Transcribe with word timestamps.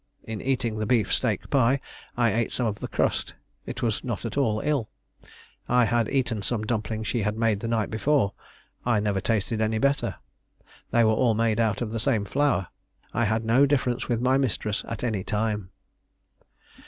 In 0.23 0.41
eating 0.41 0.79
the 0.79 0.87
beef 0.87 1.13
steak 1.13 1.47
pie, 1.51 1.79
I 2.17 2.33
ate 2.33 2.51
some 2.51 2.65
of 2.65 2.79
the 2.79 2.87
crust. 2.87 3.35
I 3.67 3.73
was 3.83 4.03
not 4.03 4.25
at 4.25 4.35
all 4.35 4.59
ill. 4.65 4.89
I 5.69 5.85
had 5.85 6.09
eaten 6.09 6.41
some 6.41 6.63
dumplings 6.63 7.05
she 7.05 7.21
had 7.21 7.37
made 7.37 7.59
the 7.59 7.67
night 7.67 7.91
before: 7.91 8.33
I 8.83 8.99
never 8.99 9.21
tasted 9.21 9.61
any 9.61 9.77
better. 9.77 10.15
They 10.89 11.03
were 11.03 11.11
all 11.13 11.35
made 11.35 11.59
out 11.59 11.83
of 11.83 11.91
the 11.91 11.99
same 11.99 12.25
flour. 12.25 12.69
I 13.13 13.25
had 13.25 13.45
no 13.45 13.67
difference 13.67 14.07
with 14.09 14.19
my 14.21 14.37
mistress 14.39 14.83
at 14.87 15.03
any 15.03 15.23
time. 15.23 15.69